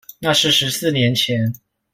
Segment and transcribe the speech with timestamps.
[0.17, 1.53] 那是十四年前